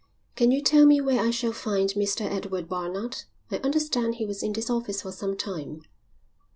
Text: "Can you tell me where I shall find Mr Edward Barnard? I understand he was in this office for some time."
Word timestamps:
"Can 0.35 0.49
you 0.49 0.63
tell 0.63 0.87
me 0.87 0.99
where 0.99 1.19
I 1.19 1.29
shall 1.29 1.51
find 1.51 1.89
Mr 1.91 2.21
Edward 2.21 2.67
Barnard? 2.67 3.21
I 3.51 3.57
understand 3.57 4.15
he 4.15 4.25
was 4.25 4.41
in 4.41 4.51
this 4.51 4.67
office 4.67 5.03
for 5.03 5.11
some 5.11 5.37
time." 5.37 5.83